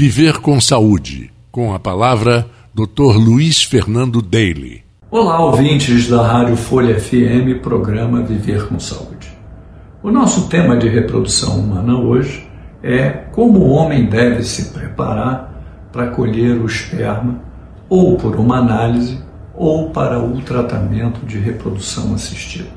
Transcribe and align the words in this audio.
Viver 0.00 0.38
com 0.38 0.60
Saúde, 0.60 1.28
com 1.50 1.74
a 1.74 1.78
palavra 1.80 2.46
Dr. 2.72 3.16
Luiz 3.16 3.64
Fernando 3.64 4.22
Daly. 4.22 4.84
Olá, 5.10 5.40
ouvintes 5.40 6.08
da 6.08 6.24
Rádio 6.24 6.56
Folha 6.56 7.00
FM, 7.00 7.60
programa 7.60 8.22
Viver 8.22 8.68
com 8.68 8.78
Saúde. 8.78 9.28
O 10.00 10.12
nosso 10.12 10.48
tema 10.48 10.76
de 10.76 10.88
reprodução 10.88 11.58
humana 11.58 11.98
hoje 11.98 12.48
é 12.80 13.08
como 13.32 13.58
o 13.58 13.70
homem 13.70 14.06
deve 14.06 14.44
se 14.44 14.72
preparar 14.72 15.90
para 15.90 16.10
colher 16.10 16.56
o 16.60 16.66
esperma, 16.66 17.40
ou 17.88 18.16
por 18.16 18.36
uma 18.36 18.58
análise, 18.58 19.18
ou 19.52 19.90
para 19.90 20.20
o 20.20 20.40
tratamento 20.42 21.26
de 21.26 21.40
reprodução 21.40 22.14
assistida. 22.14 22.70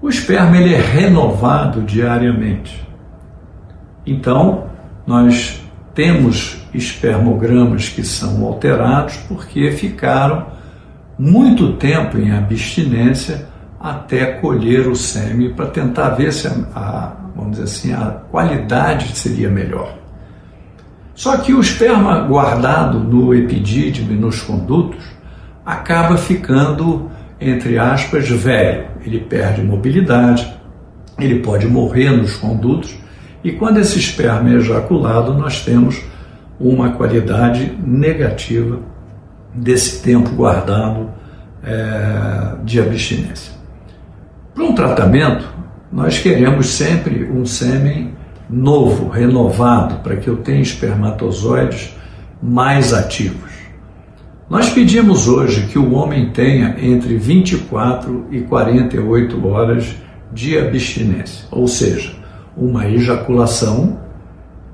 O 0.00 0.08
esperma 0.08 0.58
ele 0.58 0.74
é 0.74 0.80
renovado 0.80 1.82
diariamente. 1.82 2.86
Então, 4.06 4.70
nós 5.04 5.61
temos 5.94 6.58
espermogramas 6.72 7.88
que 7.88 8.02
são 8.02 8.44
alterados 8.44 9.16
porque 9.28 9.70
ficaram 9.72 10.46
muito 11.18 11.74
tempo 11.74 12.18
em 12.18 12.32
abstinência 12.32 13.46
até 13.78 14.26
colher 14.26 14.86
o 14.88 14.96
sêmen 14.96 15.52
para 15.52 15.66
tentar 15.66 16.10
ver 16.10 16.32
se 16.32 16.46
a, 16.46 16.52
a, 16.74 17.12
vamos 17.34 17.52
dizer 17.52 17.64
assim, 17.64 17.92
a 17.92 18.10
qualidade 18.30 19.16
seria 19.16 19.50
melhor. 19.50 19.98
Só 21.14 21.36
que 21.36 21.52
o 21.52 21.60
esperma 21.60 22.20
guardado 22.20 22.98
no 22.98 23.34
epidídimo 23.34 24.12
e 24.12 24.16
nos 24.16 24.40
condutos 24.40 25.04
acaba 25.64 26.16
ficando, 26.16 27.10
entre 27.40 27.78
aspas, 27.78 28.28
velho. 28.28 28.86
Ele 29.04 29.20
perde 29.20 29.62
mobilidade, 29.62 30.50
ele 31.18 31.40
pode 31.40 31.66
morrer 31.66 32.10
nos 32.10 32.36
condutos 32.36 32.96
e 33.44 33.52
quando 33.52 33.78
esse 33.78 33.98
esperma 33.98 34.50
é 34.50 34.54
ejaculado, 34.54 35.34
nós 35.34 35.64
temos 35.64 36.00
uma 36.58 36.92
qualidade 36.92 37.76
negativa 37.84 38.78
desse 39.52 40.02
tempo 40.02 40.30
guardado 40.30 41.10
é, 41.64 42.54
de 42.64 42.80
abstinência. 42.80 43.52
Para 44.54 44.64
um 44.64 44.74
tratamento, 44.74 45.44
nós 45.90 46.18
queremos 46.18 46.68
sempre 46.68 47.24
um 47.24 47.44
sêmen 47.44 48.14
novo, 48.48 49.08
renovado, 49.08 49.96
para 49.96 50.16
que 50.16 50.28
eu 50.28 50.36
tenha 50.36 50.60
espermatozoides 50.60 51.96
mais 52.42 52.92
ativos. 52.92 53.50
Nós 54.48 54.68
pedimos 54.68 55.26
hoje 55.26 55.66
que 55.68 55.78
o 55.78 55.94
homem 55.94 56.30
tenha 56.30 56.76
entre 56.78 57.16
24 57.16 58.26
e 58.30 58.40
48 58.40 59.46
horas 59.46 59.94
de 60.30 60.58
abstinência, 60.58 61.46
ou 61.50 61.66
seja, 61.66 62.21
uma 62.56 62.86
ejaculação 62.88 63.98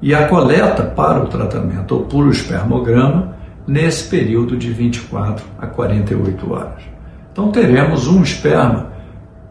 e 0.00 0.14
a 0.14 0.28
coleta 0.28 0.82
para 0.82 1.22
o 1.22 1.26
tratamento 1.26 1.94
ou 1.94 2.02
por 2.02 2.28
espermograma 2.28 3.34
nesse 3.66 4.08
período 4.08 4.56
de 4.56 4.70
24 4.70 5.44
a 5.58 5.66
48 5.66 6.52
horas. 6.52 6.82
Então 7.32 7.50
teremos 7.50 8.06
um 8.06 8.22
esperma 8.22 8.92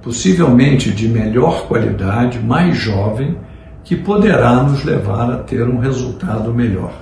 possivelmente 0.01 0.91
de 0.91 1.07
melhor 1.07 1.65
qualidade, 1.67 2.39
mais 2.39 2.77
jovem, 2.77 3.37
que 3.83 3.95
poderá 3.95 4.61
nos 4.63 4.83
levar 4.83 5.31
a 5.31 5.37
ter 5.37 5.67
um 5.67 5.79
resultado 5.79 6.53
melhor. 6.53 6.93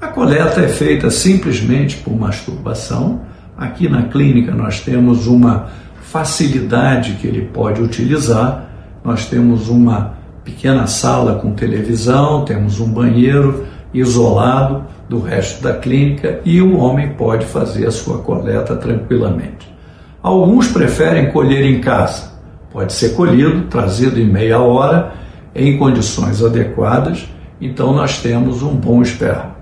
A 0.00 0.08
coleta 0.08 0.60
é 0.60 0.68
feita 0.68 1.10
simplesmente 1.10 1.96
por 1.98 2.14
masturbação. 2.14 3.22
Aqui 3.56 3.88
na 3.88 4.04
clínica 4.04 4.52
nós 4.52 4.80
temos 4.80 5.26
uma 5.26 5.68
facilidade 6.02 7.14
que 7.14 7.26
ele 7.26 7.42
pode 7.42 7.80
utilizar. 7.80 8.66
Nós 9.04 9.26
temos 9.26 9.68
uma 9.68 10.14
pequena 10.46 10.86
sala 10.86 11.40
com 11.40 11.50
televisão, 11.50 12.44
temos 12.44 12.78
um 12.78 12.88
banheiro 12.88 13.66
isolado 13.92 14.84
do 15.08 15.18
resto 15.18 15.60
da 15.60 15.74
clínica 15.74 16.40
e 16.44 16.62
o 16.62 16.78
homem 16.78 17.14
pode 17.14 17.44
fazer 17.44 17.86
a 17.86 17.90
sua 17.90 18.18
coleta 18.18 18.76
tranquilamente. 18.76 19.74
Alguns 20.22 20.68
preferem 20.68 21.32
colher 21.32 21.64
em 21.64 21.80
casa. 21.80 22.32
Pode 22.72 22.92
ser 22.92 23.10
colhido, 23.10 23.62
trazido 23.62 24.20
em 24.20 24.26
meia 24.26 24.60
hora, 24.60 25.14
em 25.54 25.76
condições 25.76 26.42
adequadas, 26.42 27.26
então 27.60 27.92
nós 27.92 28.20
temos 28.20 28.62
um 28.62 28.74
bom 28.74 29.02
esperma. 29.02 29.56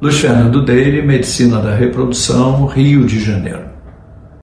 Luiz 0.00 0.18
Fernando 0.18 0.62
Deire, 0.62 1.00
Medicina 1.00 1.58
da 1.58 1.74
Reprodução, 1.74 2.66
Rio 2.66 3.06
de 3.06 3.18
Janeiro. 3.18 3.75